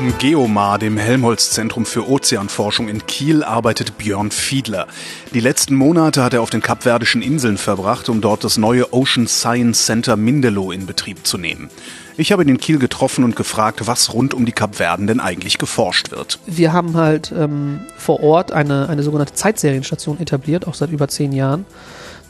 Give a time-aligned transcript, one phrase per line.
[0.00, 4.86] Am Geomar, dem Helmholtz-Zentrum für Ozeanforschung in Kiel, arbeitet Björn Fiedler.
[5.34, 9.26] Die letzten Monate hat er auf den Kapverdischen Inseln verbracht, um dort das neue Ocean
[9.26, 11.68] Science Center Mindelo in Betrieb zu nehmen.
[12.16, 15.58] Ich habe ihn in Kiel getroffen und gefragt, was rund um die Kapverden denn eigentlich
[15.58, 16.38] geforscht wird.
[16.46, 21.32] Wir haben halt ähm, vor Ort eine, eine sogenannte Zeitserienstation etabliert, auch seit über zehn
[21.32, 21.66] Jahren.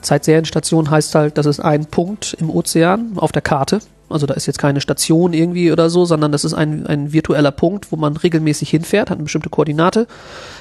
[0.01, 3.79] Zeitserienstation heißt halt, das ist ein Punkt im Ozean auf der Karte
[4.11, 7.51] also da ist jetzt keine Station irgendwie oder so, sondern das ist ein, ein virtueller
[7.53, 10.07] Punkt, wo man regelmäßig hinfährt, hat eine bestimmte Koordinate.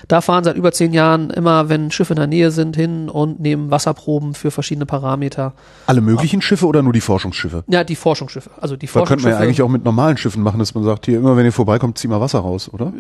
[0.08, 3.40] Da fahren seit über zehn Jahren immer, wenn Schiffe in der Nähe sind, hin und
[3.40, 5.54] nehmen Wasserproben für verschiedene Parameter.
[5.88, 7.64] Alle möglichen Schiffe oder nur die Forschungsschiffe?
[7.68, 8.50] Ja, die Forschungsschiffe.
[8.62, 9.16] Also die Da Forschungsschiffe.
[9.24, 11.46] könnte man ja eigentlich auch mit normalen Schiffen machen, dass man sagt, hier immer wenn
[11.46, 12.94] ihr vorbeikommt, zieh mal Wasser raus, oder?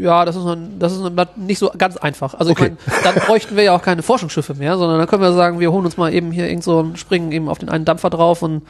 [0.00, 2.34] Ja, das ist, noch, das ist noch nicht so ganz einfach.
[2.34, 2.72] Also Okay.
[2.86, 5.60] ich meine, dann bräuchten wir ja auch keine Forschungsschiffe mehr, sondern dann können wir sagen,
[5.60, 8.10] wir holen uns mal eben hier irgend so ein, springen eben auf den einen Dampfer
[8.10, 8.62] drauf und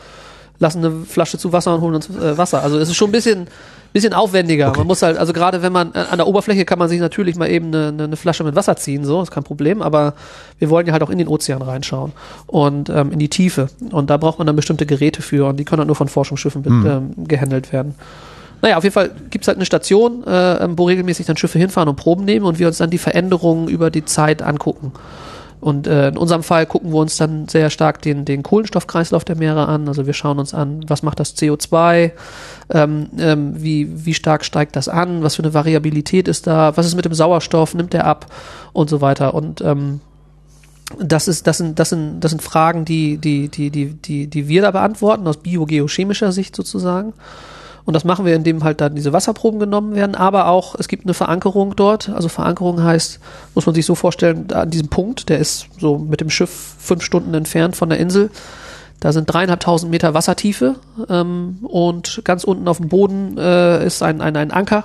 [0.60, 2.62] lassen eine Flasche zu Wasser und holen uns äh, Wasser.
[2.62, 3.48] Also es ist schon ein bisschen,
[3.92, 4.72] bisschen aufwendiger.
[4.76, 7.34] Man muss halt, also gerade wenn man äh, an der Oberfläche kann man sich natürlich
[7.36, 10.14] mal eben eine, eine, Flasche mit Wasser ziehen, so, ist kein Problem, aber
[10.58, 12.12] wir wollen ja halt auch in den Ozean reinschauen
[12.46, 13.68] und ähm, in die Tiefe.
[13.90, 16.62] Und da braucht man dann bestimmte Geräte für und die können halt nur von Forschungsschiffen
[16.62, 17.94] mit, ähm, gehandelt werden.
[18.60, 21.88] Naja, auf jeden Fall gibt's halt eine Station, äh, ähm, wo regelmäßig dann Schiffe hinfahren
[21.88, 24.92] und Proben nehmen und wir uns dann die Veränderungen über die Zeit angucken.
[25.60, 29.36] Und äh, in unserem Fall gucken wir uns dann sehr stark den, den Kohlenstoffkreislauf der
[29.36, 29.88] Meere an.
[29.88, 32.12] Also wir schauen uns an, was macht das CO2,
[32.70, 36.86] ähm, ähm, wie, wie stark steigt das an, was für eine Variabilität ist da, was
[36.86, 38.26] ist mit dem Sauerstoff, nimmt der ab
[38.72, 39.34] und so weiter.
[39.34, 40.00] Und ähm,
[40.98, 44.48] das ist, das sind, das sind, das sind Fragen, die, die, die, die, die, die
[44.48, 47.12] wir da beantworten, aus biogeochemischer Sicht sozusagen.
[47.84, 51.04] Und das machen wir, indem halt dann diese Wasserproben genommen werden, aber auch, es gibt
[51.04, 52.08] eine Verankerung dort.
[52.08, 53.20] Also Verankerung heißt,
[53.54, 57.02] muss man sich so vorstellen, an diesem Punkt, der ist so mit dem Schiff fünf
[57.02, 58.30] Stunden entfernt von der Insel.
[59.00, 60.76] Da sind dreieinhalbtausend Meter Wassertiefe
[61.08, 64.84] ähm, und ganz unten auf dem Boden äh, ist ein, ein, ein Anker,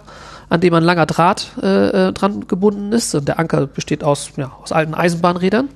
[0.50, 3.16] an dem ein langer Draht äh, äh, dran gebunden ist.
[3.16, 5.70] Und der Anker besteht aus, ja, aus alten Eisenbahnrädern.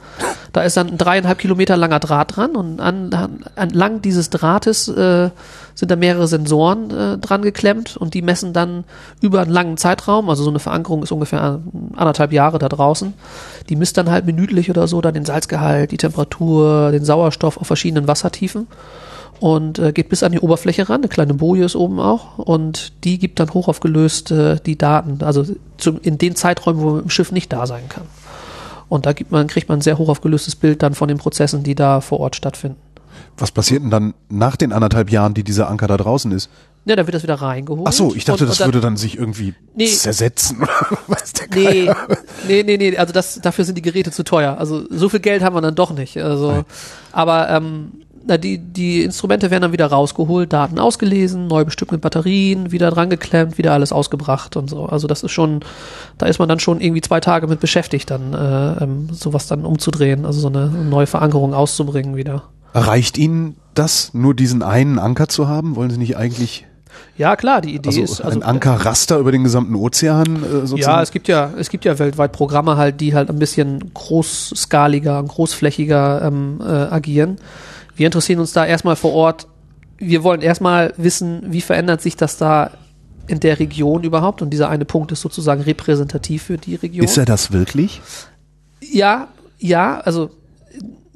[0.53, 2.55] Da ist dann ein dreieinhalb Kilometer langer Draht dran.
[2.55, 5.29] Und an, an, entlang dieses Drahtes äh,
[5.75, 7.97] sind da mehrere Sensoren äh, dran geklemmt.
[7.97, 8.83] Und die messen dann
[9.21, 11.59] über einen langen Zeitraum, also so eine Verankerung ist ungefähr
[11.95, 13.13] anderthalb Jahre da draußen,
[13.69, 17.67] die misst dann halt minütlich oder so dann den Salzgehalt, die Temperatur, den Sauerstoff auf
[17.67, 18.67] verschiedenen Wassertiefen
[19.39, 22.91] und äh, geht bis an die Oberfläche ran, eine kleine Boje ist oben auch und
[23.03, 25.45] die gibt dann hochaufgelöst äh, die Daten, also
[25.77, 28.03] zum, in den Zeiträumen, wo man mit dem Schiff nicht da sein kann.
[28.89, 32.01] Und da man, kriegt man ein sehr hochaufgelöstes Bild dann von den Prozessen, die da
[32.01, 32.77] vor Ort stattfinden.
[33.37, 36.49] Was passiert denn dann nach den anderthalb Jahren, die dieser Anker da draußen ist?
[36.85, 37.87] Ja, dann wird das wieder reingeholt.
[37.87, 39.87] Ach so, ich dachte, und, das und dann, würde dann sich irgendwie Nee.
[39.87, 41.95] zersetzen oder was der Nee, Geier.
[42.47, 44.57] nee, nee, nee, also das, dafür sind die Geräte zu teuer.
[44.57, 46.17] Also so viel Geld haben wir dann doch nicht.
[46.17, 46.65] Also,
[47.11, 47.91] aber ähm,
[48.25, 52.91] na, die, die Instrumente werden dann wieder rausgeholt, Daten ausgelesen, neu bestimmt mit Batterien, wieder
[52.91, 54.85] dran geklemmt, wieder alles ausgebracht und so.
[54.85, 55.61] Also das ist schon,
[56.17, 59.65] da ist man dann schon irgendwie zwei Tage mit beschäftigt, dann äh, ähm, sowas dann
[59.65, 62.43] umzudrehen, also so eine neue Verankerung auszubringen wieder.
[62.73, 65.75] Reicht Ihnen das, nur diesen einen Anker zu haben?
[65.75, 66.67] Wollen Sie nicht eigentlich
[67.17, 70.81] Ja, klar, die Idee also ist also ein Ankerraster über den gesamten Ozean äh, sozusagen?
[70.81, 75.19] Ja, es gibt ja, es gibt ja weltweit Programme halt, die halt ein bisschen großskaliger
[75.19, 77.37] und großflächiger ähm, äh, agieren.
[77.99, 79.47] Wir interessieren uns da erstmal vor Ort.
[79.97, 82.71] Wir wollen erstmal wissen, wie verändert sich das da
[83.27, 84.41] in der Region überhaupt?
[84.41, 87.03] Und dieser eine Punkt ist sozusagen repräsentativ für die Region.
[87.03, 87.99] Ist er das wirklich?
[88.79, 89.27] ja,
[89.57, 90.29] ja, also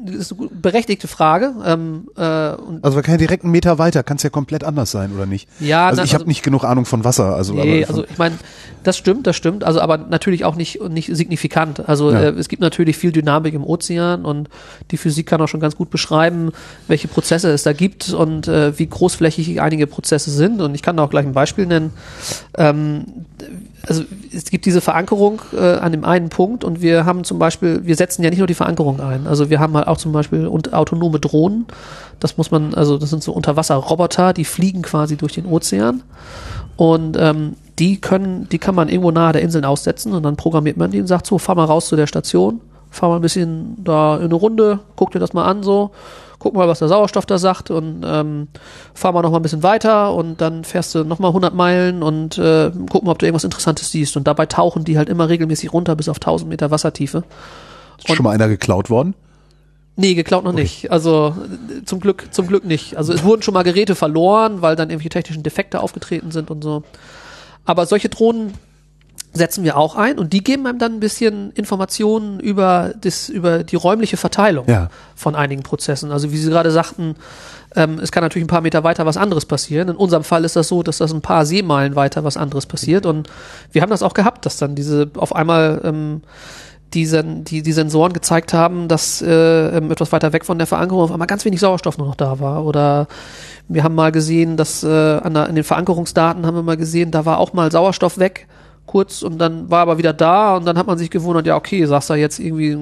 [0.05, 1.53] ist eine berechtigte Frage.
[1.65, 5.25] Ähm, äh, und Also kein direkten Meter weiter, kann es ja komplett anders sein, oder
[5.25, 5.47] nicht?
[5.59, 7.35] Ja, also na, ich habe also- nicht genug Ahnung von Wasser.
[7.35, 8.35] Also, Nee, also ich meine,
[8.83, 11.87] das stimmt, das stimmt, also aber natürlich auch nicht, nicht signifikant.
[11.87, 12.19] Also Ja.
[12.21, 14.49] äh, es gibt natürlich viel Dynamik im Ozean und
[14.91, 16.51] die Physik kann auch schon ganz gut beschreiben,
[16.87, 20.61] welche Prozesse es da gibt und äh, wie großflächig einige Prozesse sind.
[20.61, 21.91] Und ich kann da auch gleich ein Beispiel nennen.
[22.57, 23.05] Ähm,
[23.87, 24.03] also
[24.33, 27.95] es gibt diese Verankerung äh, an dem einen Punkt und wir haben zum Beispiel, wir
[27.95, 30.73] setzen ja nicht nur die Verankerung ein, also wir haben halt auch zum Beispiel und
[30.73, 31.65] autonome Drohnen.
[32.19, 36.03] Das muss man, also das sind so Unterwasserroboter, die fliegen quasi durch den Ozean
[36.77, 40.77] und ähm, die können, die kann man irgendwo nahe der Inseln aussetzen und dann programmiert
[40.77, 43.83] man die und sagt so, fahr mal raus zu der Station, fahr mal ein bisschen
[43.83, 45.91] da in eine Runde, guck dir das mal an so,
[46.43, 48.49] guck mal, was der Sauerstoff da sagt und ähm,
[48.93, 52.03] fahr mal noch mal ein bisschen weiter und dann fährst du noch mal 100 Meilen
[52.03, 54.17] und äh, guck mal, ob du irgendwas Interessantes siehst.
[54.17, 57.23] Und dabei tauchen die halt immer regelmäßig runter bis auf 1000 Meter Wassertiefe.
[57.97, 59.15] Ist schon mal einer geklaut worden?
[59.95, 60.63] Nee, geklaut noch Okay.
[60.63, 60.91] nicht.
[60.91, 61.33] Also
[61.85, 62.97] zum Glück, zum Glück nicht.
[62.97, 66.61] Also es wurden schon mal Geräte verloren, weil dann irgendwelche technischen Defekte aufgetreten sind und
[66.61, 66.83] so.
[67.63, 68.53] Aber solche Drohnen
[69.33, 73.63] setzen wir auch ein und die geben einem dann ein bisschen Informationen über das, über
[73.63, 74.89] die räumliche Verteilung Ja.
[75.15, 76.11] von einigen Prozessen.
[76.11, 77.15] Also wie Sie gerade sagten,
[77.75, 79.89] ähm, es kann natürlich ein paar Meter weiter was anderes passieren.
[79.89, 83.07] In unserem Fall ist das so, dass das ein paar Seemeilen weiter was anderes passiert.
[83.07, 83.27] Und
[83.71, 86.21] wir haben das auch gehabt, dass dann diese auf einmal ähm,
[86.93, 90.67] die, Sen die, die Sensoren gezeigt haben, dass äh, ähm, etwas weiter weg von der
[90.67, 92.63] Verankerung auf einmal ganz wenig Sauerstoff nur noch da war.
[92.65, 93.07] Oder
[93.67, 97.09] wir haben mal gesehen, dass äh, an, der, an den Verankerungsdaten haben wir mal gesehen,
[97.09, 98.45] da war auch mal Sauerstoff weg
[98.85, 101.55] kurz und dann war er aber wieder da und dann hat man sich gewundert, ja
[101.55, 102.77] okay, saß da jetzt irgendwie,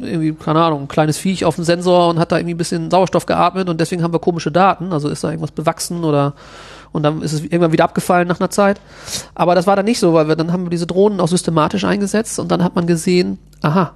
[0.00, 2.90] irgendwie, keine Ahnung, ein kleines Viech auf dem Sensor und hat da irgendwie ein bisschen
[2.90, 6.34] Sauerstoff geatmet und deswegen haben wir komische Daten, also ist da irgendwas bewachsen oder
[6.92, 8.80] und dann ist es irgendwann wieder abgefallen nach einer Zeit.
[9.34, 11.84] Aber das war dann nicht so, weil wir dann haben wir diese Drohnen auch systematisch
[11.84, 13.92] eingesetzt und dann hat man gesehen, aha,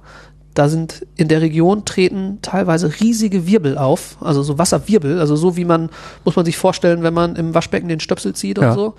[0.53, 5.57] da sind in der Region treten teilweise riesige Wirbel auf, also so Wasserwirbel, also so
[5.57, 5.89] wie man,
[6.23, 8.69] muss man sich vorstellen, wenn man im Waschbecken den Stöpsel zieht Ja.
[8.69, 8.93] und so.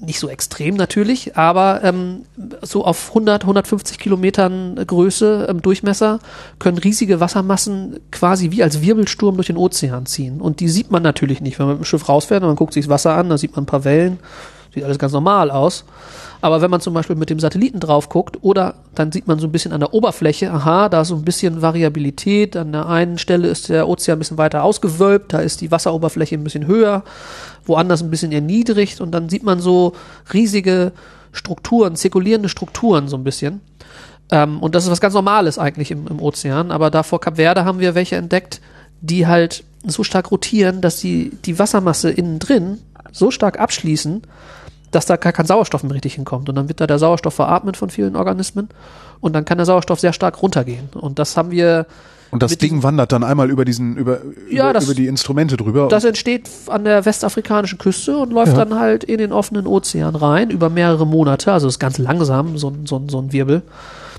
[0.00, 2.22] Nicht so extrem natürlich, aber ähm,
[2.62, 6.20] so auf 100, 150 Kilometern Größe, ähm, Durchmesser,
[6.58, 10.40] können riesige Wassermassen quasi wie als Wirbelsturm durch den Ozean ziehen.
[10.40, 12.72] Und die sieht man natürlich nicht, wenn man mit dem Schiff rausfährt und man guckt
[12.72, 14.18] sich das Wasser an, da sieht man ein paar Wellen,
[14.74, 15.84] sieht alles ganz normal aus.
[16.40, 19.46] Aber wenn man zum Beispiel mit dem Satelliten drauf guckt oder dann sieht man so
[19.46, 22.56] ein bisschen an der Oberfläche, aha, da ist so ein bisschen Variabilität.
[22.56, 26.36] An der einen Stelle ist der Ozean ein bisschen weiter ausgewölbt, da ist die Wasseroberfläche
[26.36, 27.04] ein bisschen höher,
[27.64, 29.92] woanders ein bisschen erniedrigt und dann sieht man so
[30.32, 30.92] riesige
[31.32, 33.60] Strukturen, zirkulierende Strukturen so ein bisschen.
[34.30, 36.70] Ähm, und das ist was ganz Normales eigentlich im, im Ozean.
[36.70, 38.60] Aber da vor Kap Verde haben wir welche entdeckt,
[39.00, 42.78] die halt so stark rotieren, dass die, die Wassermasse innen drin
[43.12, 44.22] so stark abschließen,
[44.90, 46.48] dass da gar kein Sauerstoff mehr richtig hinkommt.
[46.48, 48.68] Und dann wird da der Sauerstoff veratmet von vielen Organismen
[49.20, 50.88] und dann kann der Sauerstoff sehr stark runtergehen.
[50.94, 51.86] Und das haben wir,
[52.32, 54.18] Und das Ding wandert dann einmal über diesen, über,
[54.50, 55.88] Ja, über, das- über die Instrumente drüber.
[55.88, 58.64] das entsteht an der westafrikanischen Küste und läuft Ja.
[58.64, 61.52] dann halt in den offenen Ozean rein über mehrere Monate.
[61.52, 63.62] Also ist ganz langsam, so, ein- so, ein- so ein Wirbel.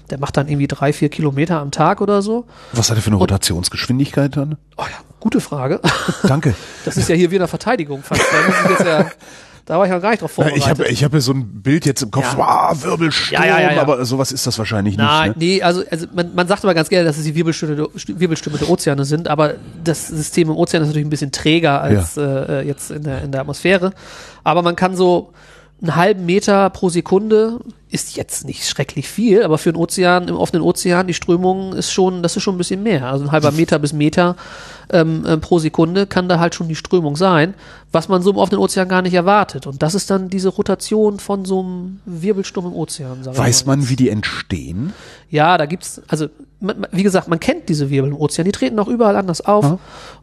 [0.10, 2.46] Der macht dann irgendwie drei, vier Kilometer am Tag oder so.
[2.74, 4.58] Was hat er für eine Rotationsgeschwindigkeit dann?
[4.78, 5.80] Oh ja, gute Frage.
[6.24, 6.54] Danke.
[6.86, 8.22] Das ist ja hier wie in der Verteidigung fast.
[8.22, 9.06] Da, muss ich jetzt ja,
[9.66, 10.64] da war ich noch gar nicht drauf Na, vorbereitet.
[10.64, 12.38] ich habe ich hab so ein Bild jetzt im Kopf, Ja.
[12.72, 15.06] wow, Wirbelsturm, Ja, ja, aber sowas ist das wahrscheinlich nicht.
[15.08, 15.34] Ne?
[15.38, 17.88] nee, also, also man, man sagt immer ganz gerne, dass es die Wirbelstürme, der-
[18.20, 19.54] Wirbelstürme der Ozeane sind, aber
[19.84, 23.32] das System im Ozean ist natürlich ein bisschen träger als äh, jetzt in der, in
[23.32, 23.92] der Atmosphäre.
[24.44, 25.32] Aber man kann so
[25.82, 30.36] einen halben Meter pro Sekunde ist jetzt nicht schrecklich viel, aber für den Ozean, im
[30.36, 33.08] offenen Ozean, die Strömung ist schon, das ist schon ein bisschen mehr.
[33.08, 34.36] Also ein halber Meter bis Meter
[34.92, 37.56] ähm, ähm, pro Sekunde kann da halt schon die Strömung sein,
[37.92, 39.68] was man so im offenen Ozean gar nicht erwartet.
[39.68, 43.24] Und das ist dann diese Rotation von so einem Wirbelsturm im Ozean.
[43.24, 44.94] sag ich Weiß man, wie die entstehen?
[45.30, 46.28] Ja, da gibt's, also
[46.60, 49.66] man, wie gesagt, man kennt diese Wirbel im Ozean, die treten auch überall anders auf.
[49.66, 49.80] Ja.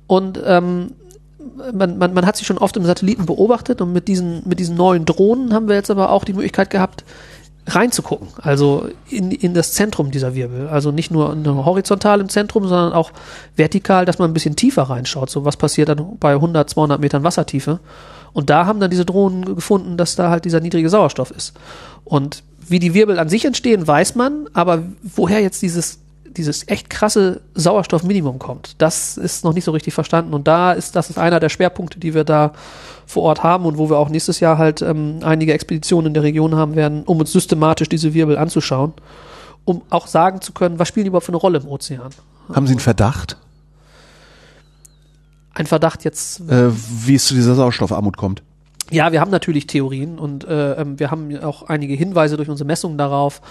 [0.06, 0.93] Und ähm,
[1.73, 4.77] man, man, man hat sie schon oft im Satelliten beobachtet und mit diesen, mit diesen
[4.77, 7.05] neuen Drohnen haben wir jetzt aber auch die Möglichkeit gehabt,
[7.69, 10.69] reinzugucken, also in, in das Zentrum dieser Wirbel.
[10.69, 13.12] Also nicht nur, horizontal im Zentrum, sondern auch
[13.56, 15.31] vertikal, dass man ein bisschen tiefer reinschaut.
[15.31, 17.81] So was passiert dann bei 100, 200 Metern Wassertiefe.
[18.33, 21.55] Und da haben dann diese Drohnen gefunden, dass da halt dieser niedrige Sauerstoff ist.
[22.05, 25.99] Und wie die Wirbel an sich entstehen, weiß man, aber woher jetzt dieses,
[26.39, 30.33] dieses echt krasse Sauerstoffminimum kommt, das ist noch nicht so richtig verstanden.
[30.33, 32.53] Und da ist, das ist einer der Schwerpunkte, die wir da
[33.07, 36.23] vor Ort haben und wo wir auch nächstes Jahr halt ähm, einige Expeditionen in der
[36.23, 38.95] Region haben werden, um uns systematisch diese Wirbel anzuschauen,
[39.65, 42.11] um auch sagen zu können, was spielen die überhaupt für eine Rolle im Ozean.
[42.53, 43.37] Haben Sie einen Verdacht,
[45.53, 46.71] Ein Verdacht jetzt äh,
[47.05, 48.43] wie es zu dieser Sauerstoffarmut kommt?
[48.91, 52.67] Ja, wir haben natürlich Theorien und äh, ähm, wir haben auch einige Hinweise durch unsere
[52.67, 53.43] Messungen darauf.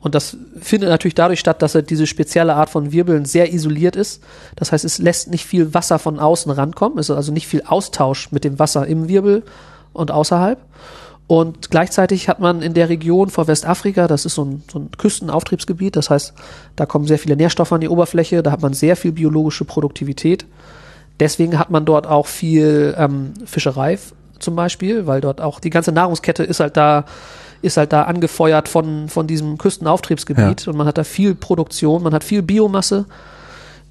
[0.00, 4.22] Und das findet natürlich dadurch statt, dass diese spezielle Art von Wirbeln sehr isoliert ist.
[4.54, 6.98] Das heißt, es lässt nicht viel Wasser von außen rankommen.
[6.98, 9.42] Es ist also nicht viel Austausch mit dem Wasser im Wirbel
[9.92, 10.58] und außerhalb.
[11.26, 14.90] Und gleichzeitig hat man in der Region vor Westafrika, das ist so ein, so ein
[14.96, 16.34] Küstenauftriebsgebiet, das heißt,
[16.76, 20.46] da kommen sehr viele Nährstoffe an die Oberfläche, da hat man sehr viel biologische Produktivität.
[21.18, 23.98] Deswegen hat man dort auch viel ähm, Fischerei
[24.38, 27.04] zum Beispiel, weil dort auch die ganze Nahrungskette ist halt da,
[27.62, 30.66] ist halt da angefeuert von, von diesem Küstenauftriebsgebiet.
[30.68, 33.06] Und man hat da viel Produktion, man hat viel Biomasse,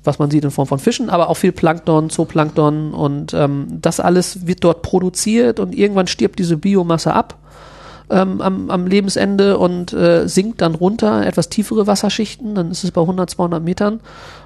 [0.03, 2.93] was man sieht in Form von Fischen, aber auch viel Plankton, Zooplankton.
[2.93, 7.37] Und ähm, das alles wird dort produziert und irgendwann stirbt diese Biomasse ab.
[8.09, 12.91] Ähm, am, am Lebensende und äh, sinkt dann runter, etwas tiefere Wasserschichten, dann ist es
[12.91, 13.99] bei 100, 200 Metern.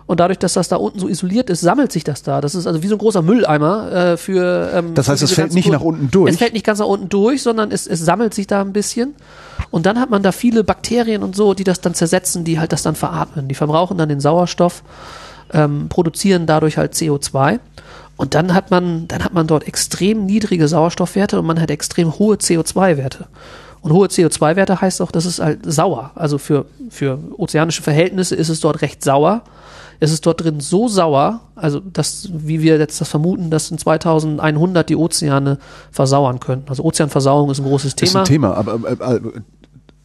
[0.05, 2.41] Und dadurch, dass das da unten so isoliert ist, sammelt sich das da.
[2.41, 4.71] Das ist also wie so ein großer Mülleimer äh, für.
[4.73, 6.31] Ähm, das heißt, es fällt nicht nach unten durch.
[6.31, 9.13] Es fällt nicht ganz nach unten durch, sondern es, es sammelt sich da ein bisschen.
[9.69, 12.71] Und dann hat man da viele Bakterien und so, die das dann zersetzen, die halt
[12.71, 13.47] das dann veratmen.
[13.47, 14.81] Die verbrauchen dann den Sauerstoff,
[15.53, 17.59] ähm, produzieren dadurch halt CO2.
[18.19, 22.19] Und dann hat man, dann hat man dort extrem niedrige Sauerstoffwerte und man hat extrem
[22.19, 23.27] hohe CO2-Werte.
[23.79, 26.11] Und hohe CO2-Werte heißt auch, das ist halt sauer.
[26.15, 29.43] Also für, für ozeanische Verhältnisse ist es dort recht sauer.
[30.01, 33.77] Es ist dort drin so sauer, also dass, wie wir jetzt das vermuten, dass in
[33.77, 35.57] 2100 die Ozeane
[35.89, 36.63] versauern können.
[36.67, 38.09] Also Ozeanversauerung ist ein großes Thema.
[38.09, 39.31] Ist ein Thema, aber, aber, aber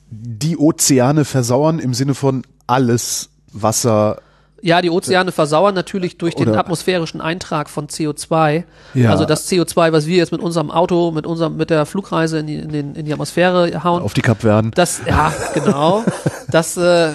[0.09, 4.19] die Ozeane versauern im Sinne von alles Wasser
[4.65, 8.65] ja, die Ozeane versauern natürlich durch den atmosphärischen Eintrag von CO2.
[8.95, 9.11] Ja.
[9.11, 12.47] Also das CO2, was wir jetzt mit unserem Auto, mit unserem, mit der Flugreise in
[12.47, 14.03] die, in, den, in die Atmosphäre hauen.
[14.03, 14.71] Auf die Kapverden.
[14.75, 16.03] Das, ja, genau.
[16.49, 17.11] das, äh,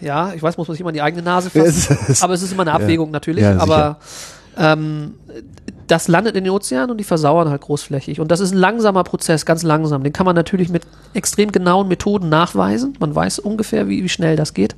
[0.00, 1.98] ja, ich weiß, muss man sich immer in die eigene Nase fassen.
[2.22, 3.12] aber es ist immer eine Abwägung ja.
[3.12, 3.42] natürlich.
[3.42, 3.98] Ja, aber
[4.56, 5.16] ähm,
[5.88, 8.20] das landet in den Ozeanen und die versauern halt großflächig.
[8.20, 10.02] Und das ist ein langsamer Prozess, ganz langsam.
[10.02, 12.96] Den kann man natürlich mit extrem genauen Methoden nachweisen.
[13.00, 14.74] Man weiß ungefähr, wie, wie schnell das geht.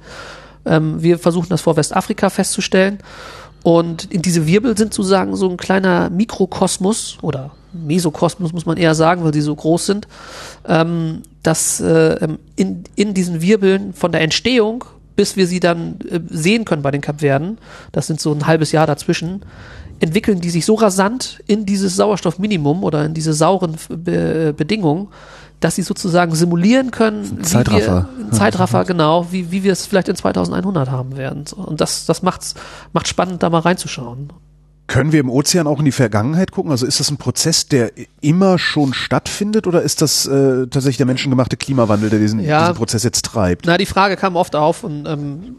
[0.65, 2.99] Ähm, wir versuchen das vor Westafrika festzustellen.
[3.63, 8.95] Und in diese Wirbel sind sozusagen so ein kleiner Mikrokosmos oder Mesokosmos muss man eher
[8.95, 10.09] sagen, weil sie so groß sind,
[10.67, 14.85] ähm, dass äh, ähm, in, in diesen Wirbeln von der Entstehung
[15.19, 17.59] bis wir sie dann äh, sehen können bei den Kapverden,
[17.91, 19.43] das sind so ein halbes Jahr dazwischen,
[20.01, 25.09] entwickeln die sich so rasant in dieses Sauerstoffminimum oder in diese sauren Be Bedingungen,
[25.61, 30.17] dass sie sozusagen simulieren können, Zeitraffer, wir, Zeitraffer genau, wie, wie wir es vielleicht in
[30.17, 31.45] 2100 haben werden.
[31.57, 32.55] Und das, das macht's,
[32.93, 34.33] macht spannend, da mal reinzuschauen.
[34.87, 36.71] Können wir im Ozean auch in die Vergangenheit gucken?
[36.71, 41.05] Also ist das ein Prozess, der immer schon stattfindet oder ist das äh, tatsächlich der
[41.05, 43.67] menschengemachte Klimawandel, der diesen, ja, diesen Prozess jetzt treibt?
[43.67, 45.57] Na, die Frage kam oft auf und ähm,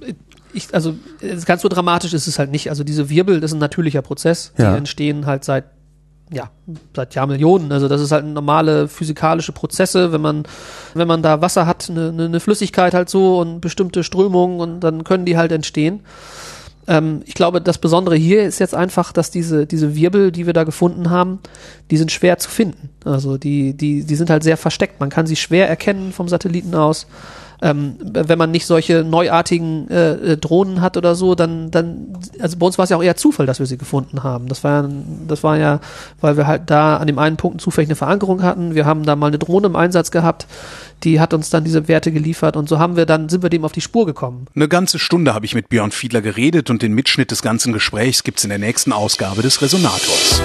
[0.53, 0.95] ich, also
[1.45, 2.69] ganz so dramatisch ist es halt nicht.
[2.69, 4.53] Also diese Wirbel, das ist ein natürlicher Prozess.
[4.57, 4.75] Die ja.
[4.75, 5.65] entstehen halt seit
[6.31, 6.51] ja,
[6.95, 7.71] seit Jahrmillionen.
[7.71, 10.43] Also das ist halt normale physikalische Prozesse, wenn man,
[10.93, 15.03] wenn man da Wasser hat, eine, eine Flüssigkeit halt so und bestimmte Strömungen und dann
[15.03, 16.01] können die halt entstehen.
[16.87, 20.53] Ähm, ich glaube, das Besondere hier ist jetzt einfach, dass diese, diese Wirbel, die wir
[20.53, 21.39] da gefunden haben,
[21.89, 22.89] die sind schwer zu finden.
[23.05, 24.99] Also die, die, die sind halt sehr versteckt.
[24.99, 27.07] Man kann sie schwer erkennen vom Satelliten aus
[27.61, 32.65] ähm, wenn man nicht solche neuartigen äh, Drohnen hat oder so, dann, dann, also bei
[32.65, 34.47] uns war es ja auch eher Zufall, dass wir sie gefunden haben.
[34.47, 34.89] Das war, ja,
[35.27, 35.79] das war ja,
[36.21, 38.75] weil wir halt da an dem einen Punkt zufällig eine Verankerung hatten.
[38.75, 40.47] Wir haben da mal eine Drohne im Einsatz gehabt,
[41.03, 43.65] die hat uns dann diese Werte geliefert und so haben wir dann, sind wir dem
[43.65, 44.47] auf die Spur gekommen.
[44.55, 48.23] Eine ganze Stunde habe ich mit Björn Fiedler geredet und den Mitschnitt des ganzen Gesprächs
[48.23, 50.41] gibt's in der nächsten Ausgabe des Resonators.